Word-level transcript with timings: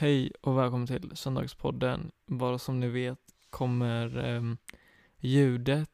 Hej 0.00 0.32
och 0.40 0.58
välkommen 0.58 0.86
till 0.86 1.16
Söndagspodden. 1.16 2.10
Bara 2.26 2.58
som 2.58 2.80
ni 2.80 2.88
vet 2.88 3.18
kommer 3.50 4.34
eh, 4.34 4.42
ljudet 5.18 5.90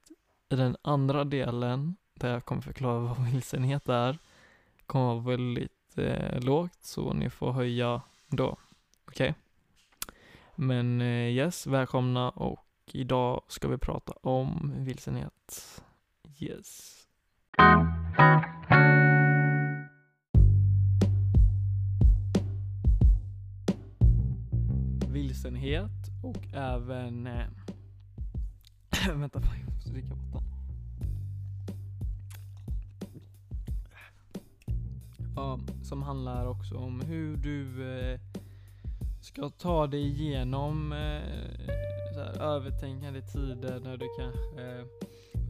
i 0.49 0.57
den 0.57 0.77
andra 0.83 1.25
delen, 1.25 1.97
där 2.15 2.33
jag 2.33 2.45
kommer 2.45 2.63
förklara 2.63 2.99
vad 3.01 3.25
vilsenhet 3.25 3.89
är, 3.89 4.19
kommer 4.87 5.07
vara 5.07 5.37
väldigt 5.37 5.99
eh, 5.99 6.41
lågt, 6.41 6.79
så 6.85 7.13
ni 7.13 7.31
får 7.31 7.53
höja 7.53 8.03
då. 8.29 8.57
Okej? 9.05 9.31
Okay? 9.31 9.35
Men 10.55 11.01
eh, 11.01 11.29
yes, 11.29 11.67
välkomna 11.67 12.31
och 12.31 12.67
idag 12.93 13.43
ska 13.49 13.69
vi 13.69 13.79
prata 13.79 14.13
om 14.13 14.73
vilsenhet. 14.77 15.83
Yes. 16.39 17.01
Vilsenhet 25.45 25.91
och 26.23 26.55
även... 26.55 27.27
Eh, 27.27 27.47
vänta, 29.15 29.43
jag 29.61 29.75
måste 29.75 29.91
dricka 29.91 30.15
vatten. 30.33 30.51
Ja, 35.37 35.59
som 35.83 36.03
handlar 36.03 36.47
också 36.47 36.77
om 36.77 37.01
hur 37.01 37.37
du 37.37 37.91
eh, 37.99 38.21
ska 39.21 39.51
ta 39.51 39.87
dig 39.87 40.01
igenom 40.01 40.93
eh, 40.93 40.99
här, 42.17 42.41
övertänkande 42.41 43.23
tider 43.23 43.81
när 43.81 43.97
du 43.97 44.07
kanske 44.19 44.79
eh, 44.79 44.85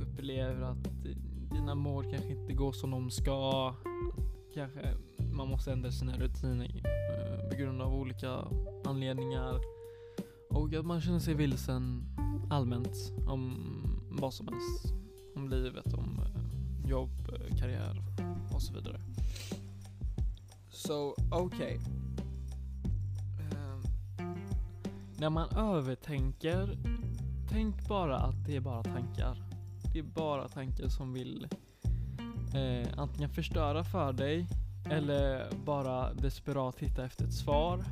upplever 0.03 0.63
att 0.63 0.89
dina 1.51 1.75
mål 1.75 2.05
kanske 2.11 2.29
inte 2.29 2.53
går 2.53 2.73
som 2.73 2.91
de 2.91 3.11
ska. 3.11 3.75
Kanske 4.55 4.95
man 5.33 5.49
måste 5.49 5.73
ändra 5.73 5.91
sina 5.91 6.17
rutiner 6.17 6.83
eh, 6.85 7.49
på 7.51 7.57
grund 7.57 7.83
av 7.83 7.95
olika 7.95 8.45
anledningar. 8.85 9.61
Och 10.55 10.75
att 10.75 10.87
man 10.87 11.01
känner 11.01 11.19
sig 11.19 11.35
vilsen 11.35 12.05
allmänt 12.51 13.13
om 13.27 13.57
vad 14.11 14.35
som 14.35 14.49
helst. 14.49 14.95
Om 15.37 15.49
livet, 15.49 15.95
om 15.95 16.21
eh, 16.21 16.89
jobb, 16.91 17.11
eh, 17.33 17.57
karriär 17.57 18.03
och 18.55 18.63
så 18.63 18.75
vidare. 18.75 19.01
Så 20.69 21.17
okej. 21.31 21.47
Okay. 21.47 21.77
Uh, 23.41 23.81
när 25.19 25.31
man 25.31 25.49
övertänker, 25.57 26.79
tänk 27.49 27.89
bara 27.89 28.17
att 28.17 28.47
det 28.47 28.57
är 28.57 28.61
bara 28.61 28.83
tankar. 28.83 29.43
Det 29.93 29.99
är 29.99 30.03
bara 30.03 30.49
tankar 30.49 30.89
som 30.89 31.13
vill 31.13 31.47
uh, 32.55 32.89
antingen 32.97 33.31
förstöra 33.31 33.85
för 33.85 34.13
dig 34.13 34.47
eller 34.91 35.49
bara 35.65 36.15
desperat 36.15 36.79
hitta 36.79 37.05
efter 37.05 37.25
ett 37.25 37.35
svar. 37.35 37.85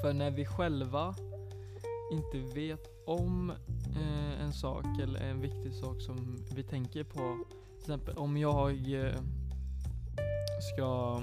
För 0.00 0.12
när 0.12 0.30
vi 0.30 0.44
själva 0.44 1.14
inte 2.12 2.38
vet 2.38 2.88
om 3.06 3.50
eh, 3.96 4.40
en 4.40 4.52
sak 4.52 4.84
eller 5.02 5.20
en 5.20 5.40
viktig 5.40 5.74
sak 5.74 6.00
som 6.00 6.36
vi 6.54 6.62
tänker 6.62 7.04
på. 7.04 7.38
Till 7.72 7.80
exempel 7.80 8.16
om 8.16 8.36
jag 8.36 8.92
eh, 8.92 9.20
ska 10.74 11.22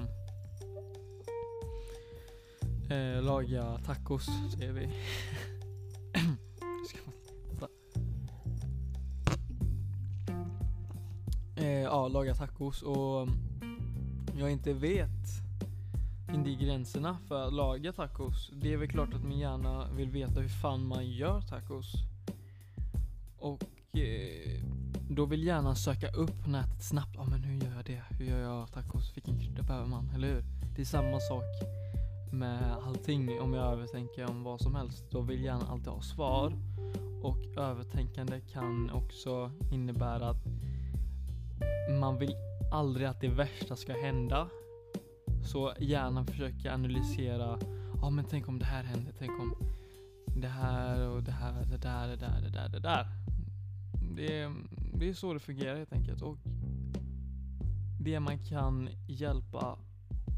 eh, 2.90 3.22
laga 3.24 3.78
tacos, 3.86 4.30
säger 4.58 4.74
vi. 4.74 4.90
Eh, 11.56 11.82
ja, 11.82 12.08
laga 12.08 12.36
tacos 12.36 12.82
och 12.82 13.28
jag 14.40 14.52
inte 14.52 14.74
vet 14.74 15.47
ingredienserna 16.34 17.18
för 17.28 17.48
att 17.48 17.54
laga 17.54 17.94
tacos. 17.94 18.52
Det 18.54 18.74
är 18.74 18.78
väl 18.78 18.88
klart 18.88 19.14
att 19.14 19.24
min 19.24 19.40
hjärna 19.40 19.88
vill 19.96 20.10
veta 20.10 20.40
hur 20.40 20.50
fan 20.50 20.88
man 20.88 21.06
gör 21.06 21.42
tacos. 21.42 21.94
Och 23.40 23.64
eh, 23.98 24.62
då 25.10 25.26
vill 25.26 25.44
hjärnan 25.44 25.76
söka 25.76 26.08
upp 26.08 26.48
nätet 26.48 26.84
snabbt. 26.84 27.16
Ja 27.16 27.22
oh, 27.22 27.30
men 27.30 27.44
hur 27.44 27.66
gör 27.66 27.76
jag 27.76 27.86
det? 27.86 28.02
Hur 28.10 28.26
gör 28.26 28.40
jag 28.40 28.72
tacos? 28.72 29.18
Vilken 29.18 29.40
krydda 29.40 29.64
behöver 29.64 29.88
man? 29.88 30.12
Eller 30.16 30.28
hur? 30.28 30.44
Det 30.76 30.82
är 30.82 30.86
samma 30.86 31.20
sak 31.20 31.44
med 32.32 32.76
allting. 32.86 33.42
Om 33.42 33.54
jag 33.54 33.74
övertänker 33.74 34.30
om 34.30 34.44
vad 34.44 34.62
som 34.62 34.76
helst. 34.76 35.06
Då 35.12 35.22
vill 35.22 35.44
hjärnan 35.44 35.68
alltid 35.68 35.88
ha 35.88 36.02
svar. 36.02 36.54
Och 37.24 37.58
övertänkande 37.58 38.42
kan 38.54 38.90
också 38.90 39.52
innebära 39.72 40.30
att 40.30 40.46
man 42.00 42.18
vill 42.18 42.36
aldrig 42.72 43.08
att 43.08 43.22
det 43.22 43.28
värsta 43.28 43.76
ska 43.76 43.94
hända. 43.94 44.50
Så 45.48 45.74
hjärnan 45.80 46.26
försöker 46.26 46.72
analysera, 46.72 47.60
ja 48.02 48.08
ah, 48.08 48.10
men 48.10 48.26
tänk 48.30 48.48
om 48.48 48.60
det 48.60 48.66
här 48.66 48.84
händer, 48.84 49.14
tänk 49.20 49.32
om 49.32 49.56
det 50.36 50.48
här 50.48 51.10
och 51.10 51.24
det 51.24 51.32
här, 51.32 51.66
det 51.66 51.78
där, 51.78 52.08
det 52.08 52.16
där, 52.16 52.42
det 52.42 52.50
där, 52.50 52.70
det 52.70 52.80
där. 52.80 53.08
Det 54.16 54.42
är, 54.42 54.56
det 54.94 55.10
är 55.10 55.14
så 55.14 55.34
det 55.34 55.40
fungerar 55.40 55.78
helt 55.78 55.94
enkelt. 55.94 56.22
Och 56.22 56.38
det 58.00 58.20
man 58.20 58.40
kan 58.40 58.90
hjälpa 59.08 59.78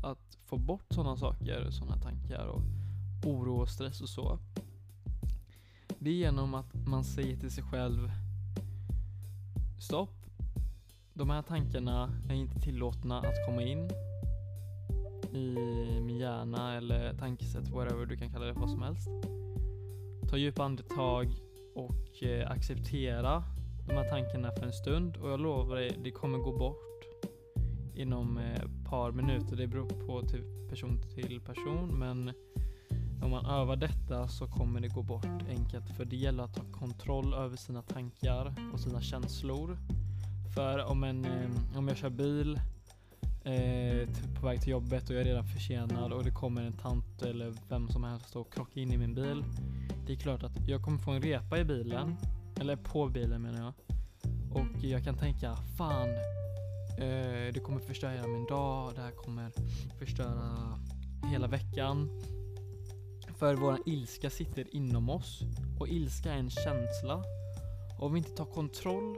att 0.04 0.38
få 0.46 0.58
bort 0.58 0.86
sådana 0.90 1.18
saker, 1.18 1.72
sådana 1.72 1.98
tankar 1.98 2.46
och 2.46 2.62
oro 3.26 3.62
och 3.62 3.70
stress 3.70 4.02
och 4.02 4.10
så. 4.10 4.40
Det 6.00 6.10
är 6.10 6.14
genom 6.14 6.54
att 6.54 6.88
man 6.88 7.04
säger 7.04 7.38
till 7.38 7.52
sig 7.52 7.64
själv 7.64 8.12
Stopp, 9.80 10.26
de 11.14 11.30
här 11.30 11.42
tankarna 11.42 12.10
är 12.30 12.34
inte 12.34 12.60
tillåtna 12.60 13.20
att 13.20 13.46
komma 13.46 13.62
in 13.62 13.90
i 15.34 15.56
min 16.02 16.18
hjärna 16.18 16.78
eller 16.78 17.14
tankesätt, 17.14 17.70
whatever 17.70 18.06
du 18.06 18.18
kan 18.18 18.30
kalla 18.30 18.46
det 18.46 18.54
vad 18.54 18.70
som 18.70 18.82
helst. 18.82 19.08
Ta 20.30 20.38
djupa 20.38 20.64
andetag 20.64 21.28
och 21.76 22.24
eh, 22.24 22.52
acceptera 22.52 23.44
de 23.88 23.94
här 23.94 24.10
tankarna 24.10 24.52
för 24.52 24.66
en 24.66 24.74
stund 24.74 25.18
och 25.18 25.30
jag 25.30 25.40
lovar 25.40 25.76
dig, 25.76 26.00
det 26.04 26.12
kommer 26.12 26.38
gå 26.38 26.58
bort 26.58 27.04
inom 27.96 28.38
ett 28.38 28.64
eh, 28.64 28.90
par 28.90 29.12
minuter. 29.12 29.56
Det 29.56 29.68
beror 29.68 29.90
på 30.08 30.22
till 30.22 30.44
person 30.70 31.02
till 31.16 31.42
person 31.42 32.00
men 32.00 32.32
om 33.22 33.32
man 33.32 33.46
övar 33.46 33.76
detta 33.76 34.28
så 34.28 34.48
kommer 34.48 34.80
det 34.80 34.88
gå 34.88 35.04
bort 35.04 35.44
enkelt 35.50 35.90
för 35.98 36.06
det 36.06 36.16
gäller 36.16 36.44
att 36.44 36.58
ha 36.58 36.66
kontroll 36.72 37.34
över 37.34 37.58
sina 37.58 37.82
tankar 37.82 38.54
och 38.74 38.80
sina 38.80 39.02
känslor 39.02 39.78
för 40.56 40.86
om, 40.86 41.04
en, 41.04 41.26
eh, 41.26 41.78
om 41.78 41.88
jag 41.88 41.98
kör 41.98 42.10
bil 42.10 42.60
eh, 43.50 44.08
på 44.40 44.46
väg 44.46 44.62
till 44.62 44.72
jobbet 44.72 45.10
och 45.10 45.16
jag 45.16 45.22
är 45.22 45.26
redan 45.26 45.46
försenad 45.46 46.14
och 46.14 46.24
det 46.24 46.32
kommer 46.32 46.62
en 46.62 46.74
tant 46.74 47.22
eller 47.22 47.54
vem 47.70 47.90
som 47.90 48.04
helst 48.04 48.36
och 48.36 48.54
krockar 48.54 48.82
in 48.82 48.92
i 48.92 48.98
min 48.98 49.16
bil. 49.16 49.44
Det 50.08 50.14
är 50.14 50.18
klart 50.18 50.44
att 50.44 50.68
jag 50.68 50.82
kommer 50.82 50.98
få 50.98 51.12
en 51.12 51.22
repa 51.22 51.58
i 51.58 51.66
bilen, 51.66 52.16
eller 52.60 52.76
på 52.76 53.08
bilen 53.08 53.42
menar 53.42 53.60
jag. 53.60 53.74
Och 54.52 54.84
jag 54.84 55.04
kan 55.04 55.18
tänka, 55.18 55.56
fan, 55.78 56.10
eh, 56.98 57.54
det 57.54 57.62
kommer 57.64 57.80
förstöra 57.80 58.12
hela 58.12 58.28
min 58.28 58.46
dag, 58.46 58.92
det 58.96 59.02
här 59.02 59.12
kommer 59.12 59.52
förstöra 60.00 60.80
hela 61.32 61.48
veckan. 61.48 62.10
För 63.38 63.56
våran 63.56 63.84
ilska 63.86 64.30
sitter 64.30 64.76
inom 64.76 65.10
oss 65.10 65.42
och 65.80 65.88
ilska 65.88 66.34
är 66.34 66.38
en 66.38 66.50
känsla. 66.50 67.24
Och 68.00 68.06
om 68.06 68.14
vi 68.14 68.18
inte 68.18 68.32
tar 68.32 68.46
kontroll 68.46 69.18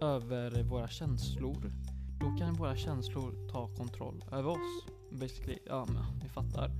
över 0.00 0.62
våra 0.62 0.88
känslor, 0.88 1.72
då 2.20 2.36
kan 2.38 2.54
våra 2.54 2.76
känslor 2.76 3.48
ta 3.52 3.68
kontroll 3.76 4.24
över 4.32 4.50
oss. 4.50 4.86
Basically, 5.10 5.58
ja 5.66 5.86
men 5.88 6.04
ni 6.22 6.28
fattar. 6.28 6.70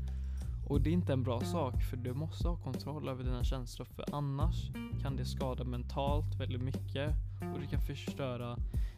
Och 0.68 0.80
det 0.80 0.90
är 0.90 0.92
inte 0.92 1.12
en 1.12 1.22
bra 1.22 1.40
sak 1.40 1.82
för 1.82 1.96
du 1.96 2.14
måste 2.14 2.48
ha 2.48 2.56
kontroll 2.56 3.08
över 3.08 3.24
dina 3.24 3.44
känslor 3.44 3.86
för 3.86 4.04
annars 4.12 4.70
kan 5.02 5.16
det 5.16 5.24
skada 5.24 5.64
mentalt 5.64 6.34
väldigt 6.40 6.62
mycket 6.62 7.14
och 7.54 7.60
det 7.60 7.66
kan 7.66 7.80
förstöra 7.80 8.56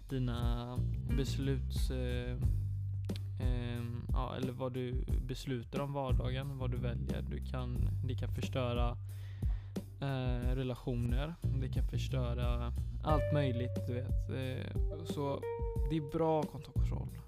dina 0.08 0.78
besluts... 1.16 1.90
Eh, 1.90 2.36
eh, 3.40 3.82
ja, 4.12 4.36
eller 4.36 4.52
vad 4.52 4.72
du 4.72 5.04
beslutar 5.26 5.80
om 5.80 5.92
vardagen, 5.92 6.58
vad 6.58 6.70
du 6.70 6.76
väljer. 6.76 7.22
Du 7.22 7.44
kan, 7.44 7.88
det 8.04 8.14
kan 8.14 8.34
förstöra 8.34 8.96
eh, 10.00 10.54
relationer, 10.54 11.34
det 11.60 11.68
kan 11.68 11.84
förstöra 11.84 12.72
allt 13.04 13.32
möjligt, 13.32 13.86
du 13.86 13.92
vet. 13.94 14.30
Eh, 14.30 15.04
så 15.04 15.40
det 15.92 15.96
är 15.96 16.10
bra 16.10 16.40
att 16.40 16.64
ta 16.64 16.72
kontroll. 16.72 17.18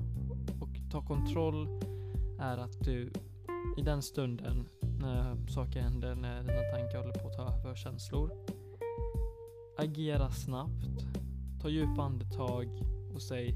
Och 0.60 0.68
ta 0.90 1.06
kontroll 1.06 1.68
är 2.40 2.58
att 2.58 2.84
du 2.84 3.12
i 3.76 3.82
den 3.82 4.02
stunden 4.02 4.68
när 5.00 5.46
saker 5.48 5.80
händer, 5.80 6.14
när 6.14 6.40
dina 6.40 6.60
tankar 6.72 6.98
håller 6.98 7.12
på 7.12 7.28
att 7.28 7.36
ta 7.36 7.42
över 7.42 7.74
känslor, 7.74 8.30
agera 9.78 10.30
snabbt, 10.30 11.06
ta 11.62 11.68
djupa 11.68 12.02
andetag 12.02 12.68
och 13.14 13.22
säg 13.22 13.54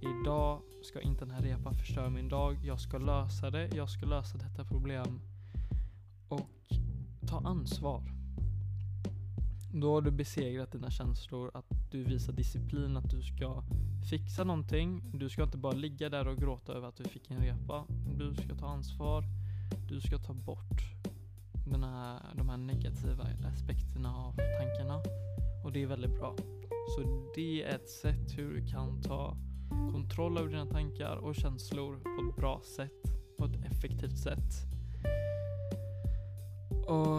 idag 0.00 0.60
ska 0.82 1.00
inte 1.00 1.24
den 1.24 1.34
här 1.34 1.42
repan 1.42 1.74
förstöra 1.74 2.10
min 2.10 2.28
dag. 2.28 2.56
Jag 2.64 2.80
ska 2.80 2.98
lösa 2.98 3.50
det. 3.50 3.74
Jag 3.74 3.90
ska 3.90 4.06
lösa 4.06 4.38
detta 4.38 4.64
problem. 4.64 5.20
Och 6.28 6.50
ta 7.28 7.38
ansvar. 7.44 8.02
Då 9.72 9.94
har 9.94 10.00
du 10.00 10.10
besegrat 10.10 10.72
dina 10.72 10.90
känslor, 10.90 11.50
att 11.54 11.83
du 11.94 12.04
visar 12.04 12.32
disciplin, 12.32 12.96
att 12.96 13.10
du 13.10 13.22
ska 13.22 13.62
fixa 14.10 14.44
någonting. 14.44 15.02
Du 15.12 15.28
ska 15.28 15.42
inte 15.42 15.58
bara 15.58 15.72
ligga 15.72 16.08
där 16.08 16.28
och 16.28 16.36
gråta 16.36 16.72
över 16.72 16.88
att 16.88 16.96
du 16.96 17.04
fick 17.04 17.30
en 17.30 17.40
repa. 17.40 17.84
Du 18.18 18.34
ska 18.34 18.54
ta 18.54 18.66
ansvar. 18.66 19.24
du 19.88 20.00
ska 20.00 20.18
ta 20.18 20.32
bort 20.32 20.80
den 21.66 21.84
här, 21.84 22.20
de 22.34 22.48
här 22.48 22.56
negativa 22.56 23.26
aspekterna 23.52 24.16
av 24.16 24.32
tankarna. 24.32 25.02
Och 25.64 25.72
det 25.72 25.82
är 25.82 25.86
väldigt 25.86 26.18
bra. 26.18 26.36
Så 26.96 27.30
det 27.34 27.62
är 27.62 27.74
ett 27.74 27.90
sätt 27.90 28.38
hur 28.38 28.54
du 28.54 28.66
kan 28.66 29.02
ta 29.02 29.36
kontroll 29.92 30.38
över 30.38 30.50
dina 30.50 30.66
tankar 30.66 31.16
och 31.16 31.34
känslor 31.34 31.96
på 31.96 32.30
ett 32.30 32.36
bra 32.36 32.62
sätt, 32.76 33.02
på 33.38 33.44
ett 33.44 33.64
effektivt 33.64 34.18
sätt. 34.18 34.54
Och 36.86 37.18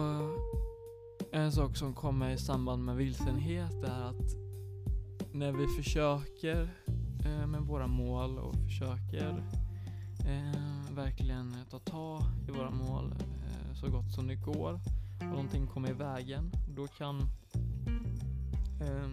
en 1.32 1.52
sak 1.52 1.76
som 1.76 1.94
kommer 1.94 2.30
i 2.30 2.38
samband 2.38 2.84
med 2.84 2.96
vilsenhet 2.96 3.84
är 3.84 4.02
att 4.02 4.45
när 5.38 5.52
vi 5.52 5.66
försöker 5.66 6.68
eh, 7.24 7.46
med 7.46 7.60
våra 7.60 7.86
mål 7.86 8.38
och 8.38 8.54
försöker 8.54 9.44
eh, 10.26 10.94
verkligen 10.94 11.56
ta 11.70 11.78
tag 11.78 12.22
i 12.48 12.50
våra 12.50 12.70
mål 12.70 13.14
eh, 13.20 13.74
så 13.74 13.90
gott 13.90 14.12
som 14.12 14.26
det 14.26 14.34
går 14.34 14.80
och 15.20 15.26
någonting 15.26 15.66
kommer 15.66 15.90
i 15.90 15.92
vägen, 15.92 16.52
då 16.68 16.86
kan 16.86 17.20
eh, 18.80 19.08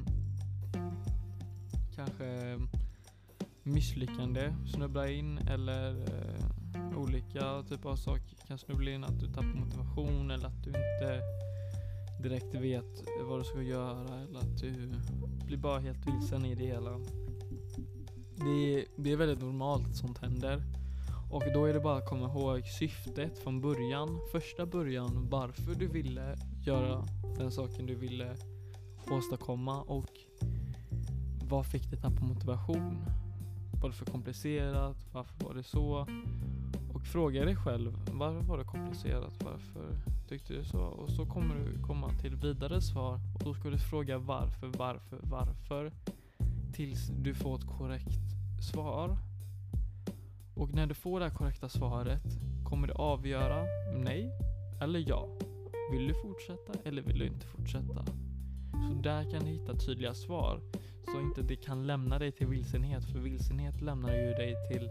kanske 1.95 2.59
misslyckande 3.63 4.53
snubbla 4.73 5.09
in 5.09 5.37
eller 5.37 5.91
eh, 5.91 6.97
olika 6.97 7.63
typer 7.69 7.89
av 7.89 7.95
saker 7.95 8.35
kan 8.47 8.57
snubbla 8.57 8.91
in. 8.91 9.03
Att 9.03 9.19
du 9.19 9.27
tappar 9.27 9.59
motivation 9.59 10.31
eller 10.31 10.47
att 10.47 10.63
du 10.63 10.69
inte 10.69 11.21
direkt 12.23 12.55
vet 12.55 13.03
vad 13.27 13.39
du 13.39 13.43
ska 13.43 13.61
göra 13.61 14.21
eller 14.21 14.39
att 14.39 14.57
du 14.57 14.73
blir 15.45 15.57
bara 15.57 15.79
helt 15.79 16.07
vilsen 16.07 16.45
i 16.45 16.55
det 16.55 16.65
hela. 16.65 16.99
Det 18.35 18.79
är, 18.79 18.85
det 18.95 19.11
är 19.11 19.15
väldigt 19.15 19.41
normalt 19.41 19.87
att 19.87 19.95
sånt 19.95 20.17
händer. 20.17 20.63
Och 21.31 21.43
då 21.53 21.65
är 21.65 21.73
det 21.73 21.79
bara 21.79 21.97
att 21.97 22.09
komma 22.09 22.25
ihåg 22.25 22.67
syftet 22.67 23.39
från 23.39 23.61
början, 23.61 24.19
första 24.31 24.65
början, 24.65 25.27
varför 25.31 25.75
du 25.75 25.87
ville 25.87 26.37
göra 26.65 27.05
den 27.37 27.51
saken 27.51 27.85
du 27.85 27.95
ville 27.95 28.35
åstadkomma 29.11 29.81
och 29.81 30.09
vad 31.49 31.65
fick 31.65 31.89
dig 31.89 31.99
tappa 31.99 32.25
motivation? 32.25 33.05
Var 33.81 33.89
det 33.89 33.95
för 33.95 34.05
komplicerat? 34.05 34.97
Varför 35.11 35.45
var 35.45 35.53
det 35.53 35.63
så? 35.63 36.07
Och 37.03 37.07
fråga 37.07 37.45
dig 37.45 37.55
själv, 37.55 37.97
varför 38.11 38.39
var 38.39 38.57
det 38.57 38.63
komplicerat? 38.63 39.33
Varför 39.43 39.95
tyckte 40.29 40.53
du 40.53 40.63
så? 40.63 40.79
Och 40.79 41.09
så 41.09 41.25
kommer 41.25 41.55
du 41.55 41.81
komma 41.81 42.09
till 42.09 42.35
vidare 42.35 42.81
svar 42.81 43.19
och 43.35 43.43
då 43.43 43.53
ska 43.53 43.69
du 43.69 43.77
fråga 43.77 44.17
varför, 44.17 44.67
varför, 44.67 45.19
varför 45.23 45.91
tills 46.73 47.07
du 47.07 47.33
får 47.33 47.55
ett 47.55 47.67
korrekt 47.77 48.19
svar. 48.71 49.17
Och 50.55 50.73
när 50.73 50.87
du 50.87 50.93
får 50.93 51.19
det 51.19 51.25
här 51.25 51.35
korrekta 51.35 51.69
svaret 51.69 52.23
kommer 52.63 52.87
det 52.87 52.93
avgöra 52.93 53.63
nej 53.95 54.31
eller 54.81 55.03
ja. 55.07 55.27
Vill 55.91 56.07
du 56.07 56.13
fortsätta 56.13 56.73
eller 56.83 57.01
vill 57.01 57.19
du 57.19 57.25
inte 57.25 57.45
fortsätta? 57.45 58.05
Så 58.71 59.01
där 59.03 59.31
kan 59.31 59.39
du 59.45 59.51
hitta 59.51 59.75
tydliga 59.75 60.13
svar. 60.13 60.61
Så 61.05 61.19
inte 61.19 61.41
det 61.41 61.55
kan 61.55 61.87
lämna 61.87 62.19
dig 62.19 62.31
till 62.31 62.47
vilsenhet. 62.47 63.05
För 63.05 63.19
vilsenhet 63.19 63.81
lämnar 63.81 64.13
ju 64.13 64.33
dig 64.33 64.55
till 64.71 64.89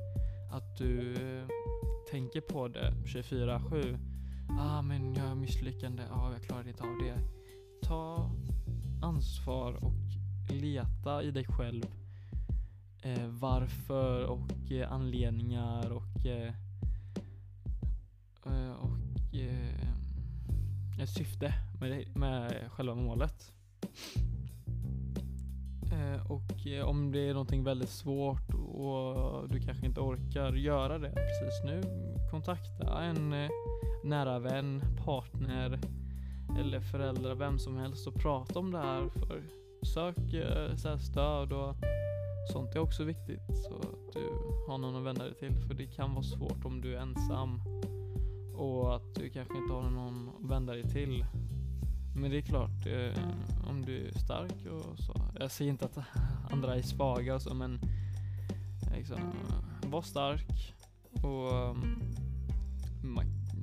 att 0.52 0.78
du 0.78 1.12
eh, 1.12 1.71
tänker 2.12 2.40
på 2.40 2.68
det 2.68 2.94
24-7. 3.04 3.98
Ah 4.48 4.82
men 4.82 5.14
jag 5.14 5.26
är 5.26 5.34
misslyckande, 5.34 6.02
ah, 6.10 6.32
jag 6.32 6.42
klarar 6.42 6.68
inte 6.68 6.82
av 6.82 6.98
det. 6.98 7.18
Ta 7.82 8.30
ansvar 9.02 9.84
och 9.84 9.94
leta 10.54 11.22
i 11.22 11.30
dig 11.30 11.44
själv 11.44 11.84
eh, 13.02 13.26
varför 13.26 14.24
och 14.24 14.72
eh, 14.72 14.92
anledningar 14.92 15.90
och 15.92 16.26
eh, 16.26 16.54
eh 18.46 18.72
och 18.72 19.34
eh, 19.34 21.02
ett 21.02 21.10
syfte 21.10 21.54
med, 21.80 22.16
med 22.16 22.70
själva 22.70 22.94
målet. 22.94 23.52
Eh, 25.92 26.30
och 26.30 26.66
eh, 26.66 26.84
om 26.84 27.12
det 27.12 27.28
är 27.28 27.32
någonting 27.32 27.64
väldigt 27.64 27.90
svårt 27.90 28.54
och 28.72 29.48
du 29.48 29.60
kanske 29.60 29.86
inte 29.86 30.00
orkar 30.00 30.52
göra 30.52 30.98
det 30.98 31.10
precis 31.10 31.64
nu, 31.64 31.82
kontakta 32.30 33.02
en 33.02 33.32
eh, 33.32 33.50
nära 34.04 34.38
vän, 34.38 34.82
partner 35.04 35.78
eller 36.58 36.80
föräldrar, 36.80 37.34
vem 37.34 37.58
som 37.58 37.76
helst 37.76 38.06
och 38.06 38.14
prata 38.14 38.58
om 38.58 38.70
det 38.70 38.78
här. 38.78 39.08
För 39.08 39.42
sök 39.86 40.34
eh, 40.34 40.76
så 40.76 40.98
stöd 40.98 41.52
och 41.52 41.76
sånt 42.52 42.74
är 42.74 42.78
också 42.78 43.04
viktigt 43.04 43.46
så 43.68 43.76
att 43.76 44.12
du 44.12 44.20
har 44.68 44.78
någon 44.78 44.96
att 44.96 45.02
vända 45.02 45.24
dig 45.24 45.34
till. 45.34 45.54
För 45.68 45.74
det 45.74 45.86
kan 45.86 46.14
vara 46.14 46.22
svårt 46.22 46.64
om 46.64 46.80
du 46.80 46.94
är 46.94 47.00
ensam 47.00 47.60
och 48.56 48.96
att 48.96 49.14
du 49.14 49.30
kanske 49.30 49.58
inte 49.58 49.74
har 49.74 49.90
någon 49.90 50.28
att 50.28 50.50
vända 50.50 50.72
dig 50.72 50.82
till. 50.82 51.24
Men 52.16 52.30
det 52.30 52.38
är 52.38 52.42
klart, 52.42 52.86
eh, 52.86 53.22
om 53.68 53.84
du 53.84 54.06
är 54.06 54.18
stark 54.18 54.66
och 54.70 54.98
så. 54.98 55.14
Jag 55.40 55.50
säger 55.50 55.70
inte 55.70 55.84
att 55.84 55.98
andra 56.50 56.76
är 56.76 56.82
svaga 56.82 57.34
och 57.34 57.42
så, 57.42 57.54
men 57.54 57.80
liksom, 58.92 59.18
var 59.82 60.02
stark 60.02 60.74
och 61.22 61.52
um, 61.52 62.02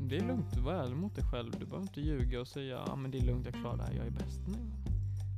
det 0.10 0.18
är 0.18 0.28
lugnt, 0.28 0.58
var 0.58 0.74
ärlig 0.74 0.96
mot 0.96 1.16
dig 1.16 1.24
själv. 1.24 1.52
Du 1.60 1.66
behöver 1.66 1.82
inte 1.82 2.02
ljuga 2.02 2.42
och 2.42 2.48
säga 2.48 2.80
att 2.80 2.90
ah, 2.90 2.96
men 2.96 3.12
det 3.12 3.18
är 3.18 3.22
lugnt, 3.22 3.46
jag 3.46 3.54
klarar 3.54 3.78
det 3.78 3.84
här, 3.84 3.94
jag 3.94 4.08
är 4.08 4.12
bäst 4.12 4.40
nu. 4.48 4.58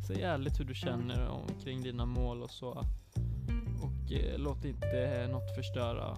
Säg 0.07 0.21
ärligt 0.21 0.59
hur 0.59 0.65
du 0.65 0.73
känner 0.73 1.27
omkring 1.27 1.81
dina 1.81 2.05
mål 2.05 2.43
och 2.43 2.51
så. 2.51 2.69
Och 3.81 4.11
eh, 4.11 4.39
låt 4.39 4.65
inte 4.65 5.27
något 5.31 5.55
förstöra 5.55 6.15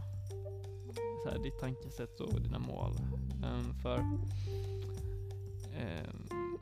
så 1.23 1.29
här, 1.29 1.39
ditt 1.43 1.59
tankesätt 1.59 2.19
och 2.19 2.41
dina 2.41 2.59
mål. 2.59 2.95
Um, 3.43 3.73
för 3.81 3.99
um, 3.99 4.27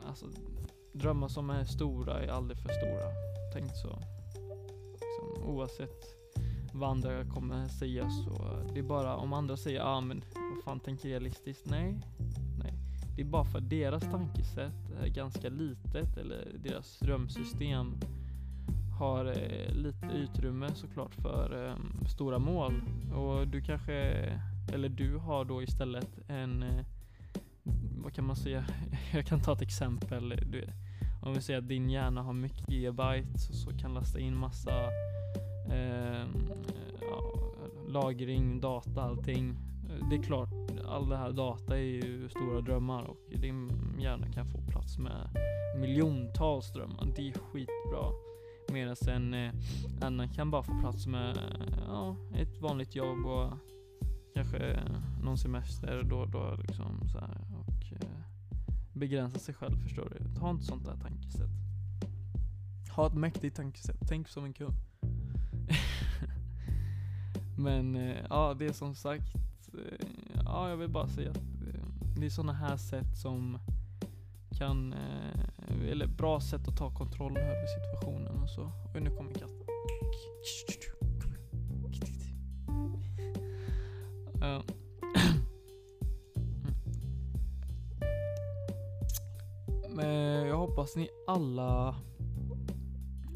alltså, 0.07 0.25
drömmar 0.93 1.27
som 1.27 1.49
är 1.49 1.63
stora 1.63 2.23
är 2.23 2.27
aldrig 2.27 2.59
för 2.59 2.69
stora. 2.69 3.11
Tänk 3.53 3.71
så. 3.75 3.99
Liksom, 4.91 5.43
oavsett 5.43 6.20
vad 6.73 6.89
andra 6.89 7.25
kommer 7.25 7.67
säga 7.67 8.09
så. 8.09 8.63
Det 8.73 8.79
är 8.79 8.83
bara 8.83 9.15
om 9.15 9.33
andra 9.33 9.57
säger 9.57 9.79
ja 9.79 9.85
ah, 9.85 10.01
men 10.01 10.23
vad 10.55 10.63
fan 10.63 10.79
tänker 10.79 11.09
realistiskt? 11.09 11.69
Nej. 11.69 11.99
Nej. 12.63 12.73
Det 13.15 13.21
är 13.21 13.25
bara 13.25 13.45
för 13.45 13.57
att 13.57 13.69
deras 13.69 14.03
tankesätt 14.03 14.91
är 15.01 15.07
ganska 15.07 15.49
litet 15.49 16.17
eller 16.17 16.51
deras 16.63 16.99
drömsystem 16.99 17.95
har 18.99 19.25
eh, 19.25 19.73
lite 19.75 20.05
utrymme 20.05 20.69
såklart 20.75 21.15
för 21.15 21.67
eh, 21.67 22.07
stora 22.07 22.39
mål. 22.39 22.81
Och 23.15 23.47
du 23.47 23.61
kanske, 23.61 23.93
eller 24.73 24.89
du 24.89 25.17
har 25.17 25.45
då 25.45 25.63
istället 25.63 26.19
en 26.27 26.63
eh, 26.63 26.85
vad 28.03 28.13
kan 28.13 28.25
man 28.25 28.35
säga? 28.35 28.65
Jag 29.13 29.25
kan 29.25 29.41
ta 29.41 29.53
ett 29.53 29.61
exempel. 29.61 30.29
Du, 30.29 30.67
om 31.21 31.33
vi 31.33 31.41
säger 31.41 31.59
att 31.59 31.67
din 31.67 31.89
hjärna 31.89 32.21
har 32.21 32.33
mycket 32.33 32.69
gigabyte 32.69 33.39
så, 33.39 33.53
så 33.53 33.77
kan 33.77 33.93
lasta 33.93 34.19
in 34.19 34.37
massa 34.37 34.71
eh, 35.71 36.25
ja, 37.01 37.33
lagring, 37.87 38.61
data, 38.61 39.01
allting. 39.01 39.49
Eh, 39.89 40.09
det 40.09 40.15
är 40.15 40.23
klart, 40.23 40.49
all 40.85 41.09
det 41.09 41.17
här 41.17 41.31
data 41.31 41.77
är 41.77 41.81
ju 41.81 42.29
stora 42.29 42.61
drömmar 42.61 43.03
och 43.03 43.17
din 43.29 43.71
hjärna 43.99 44.27
kan 44.31 44.45
få 44.45 44.57
plats 44.71 44.97
med 44.97 45.29
miljontals 45.79 46.73
drömmar. 46.73 47.13
Det 47.15 47.29
är 47.29 47.33
skitbra. 47.33 48.11
Medan 48.71 48.95
en 49.07 49.33
eh, 49.33 49.53
annan 50.01 50.29
kan 50.29 50.51
bara 50.51 50.63
få 50.63 50.79
plats 50.79 51.07
med 51.07 51.37
ja, 51.87 52.15
ett 52.35 52.61
vanligt 52.61 52.95
jobb 52.95 53.25
och 53.25 53.53
kanske 54.33 54.79
någon 55.23 55.37
semester 55.37 56.03
då 56.03 56.17
och 56.17 56.29
då 56.29 56.55
liksom 56.61 57.09
så 57.09 57.19
här, 57.19 57.37
och 57.59 57.93
eh, 57.93 58.09
begränsa 58.93 59.39
sig 59.39 59.55
själv 59.55 59.77
förstår 59.77 60.09
du. 60.09 60.39
Ta 60.39 60.49
inte 60.49 60.65
sånt 60.65 60.85
där 60.85 60.97
tankesätt. 60.97 61.49
Ha 62.95 63.07
ett 63.07 63.13
mäktigt 63.13 63.55
tankesätt. 63.55 63.99
Tänk 64.07 64.27
som 64.27 64.45
en 64.45 64.53
kung. 64.53 64.90
Men 67.61 67.95
eh, 67.95 68.25
ja, 68.29 68.55
det 68.59 68.65
är 68.65 68.73
som 68.73 68.95
sagt, 68.95 69.35
eh, 69.73 70.07
ja 70.45 70.69
jag 70.69 70.77
vill 70.77 70.89
bara 70.89 71.07
säga 71.07 71.29
att 71.29 71.37
eh, 71.37 71.85
det 72.17 72.25
är 72.25 72.29
sådana 72.29 72.53
här 72.53 72.77
sätt 72.77 73.17
som 73.17 73.57
kan, 74.57 74.95
eller 75.89 76.07
bra 76.07 76.41
sätt 76.41 76.67
att 76.67 76.77
ta 76.77 76.95
kontroll 76.95 77.37
över 77.37 77.65
situationen 77.67 78.43
och 78.43 78.49
så. 78.49 78.71
Och 78.95 79.01
nu 79.01 79.09
kommer 79.09 79.33
katten. 79.33 79.61
Men 89.89 90.05
mm. 90.05 90.47
jag 90.47 90.57
hoppas 90.57 90.95
ni 90.95 91.09
alla 91.27 91.95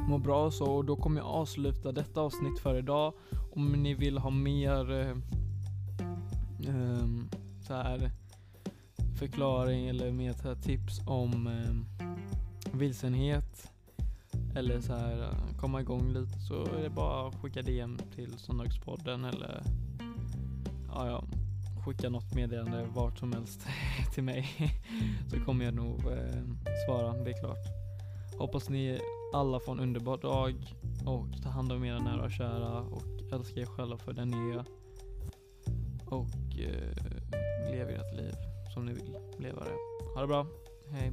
mår 0.08 0.20
bra 0.20 0.46
och 0.46 0.54
så 0.54 0.66
och 0.66 0.86
då 0.86 0.96
kommer 0.96 1.22
jag 1.22 1.28
avsluta 1.28 1.92
detta 1.92 2.22
avsnitt 2.22 2.60
för 2.60 2.76
idag. 2.76 3.14
Om 3.56 3.72
ni 3.72 3.94
vill 3.94 4.18
ha 4.18 4.30
mer 4.30 4.92
eh, 4.92 5.18
ehm, 6.70 7.30
så 7.62 7.74
här 7.74 8.12
förklaring 9.20 9.88
eller 9.88 10.12
mer 10.12 10.34
så 10.34 10.48
här 10.48 10.56
tips 10.56 11.02
om 11.06 11.48
eh, 11.48 12.06
vilsenhet 12.72 13.72
eller 14.56 14.82
så 14.82 14.94
här 14.94 15.22
eh, 15.22 15.58
komma 15.60 15.82
igång 15.82 16.14
lite 16.14 16.40
så 16.40 16.66
är 16.66 16.84
det 16.84 16.90
bara 16.90 17.28
att 17.28 17.36
skicka 17.36 17.62
DM 17.62 17.98
till 18.16 18.38
Söndagspodden 18.38 19.26
eller 19.26 19.64
ja, 20.88 21.08
ja, 21.08 21.24
skicka 21.86 22.10
något 22.10 22.34
meddelande 22.34 22.88
vart 22.94 23.20
som 23.20 23.34
helst 23.34 23.68
till 24.14 24.24
mig 24.24 24.48
så 25.28 25.40
kommer 25.40 25.66
jag 25.66 25.74
nog 25.74 26.00
eh, 26.00 26.44
svara, 26.86 27.24
det 27.24 27.32
är 27.32 27.40
klart. 27.40 27.66
Hoppas 28.38 28.70
ni 28.70 29.00
alla 29.34 29.60
får 29.60 29.72
en 29.72 29.80
underbar 29.80 30.18
dag 30.18 30.56
och 31.06 31.44
ta 31.44 31.50
hand 31.50 31.72
om 31.72 31.84
era 31.84 32.00
nära 32.00 32.24
och 32.24 32.32
kära 32.32 32.80
och 32.80 33.15
älska 33.32 33.60
er 33.60 33.66
själva 33.66 33.98
för 33.98 34.14
den 34.14 34.28
ni 34.28 34.52
är 34.52 34.66
och 36.06 36.60
eh, 36.60 37.72
lev 37.72 37.90
ert 37.90 38.16
liv 38.16 38.36
som 38.74 38.86
ni 38.86 38.94
vill 38.94 39.16
leva 39.38 39.64
det. 39.64 39.78
Ha 40.16 40.22
det 40.22 40.28
bra, 40.28 40.48
hej! 40.92 41.12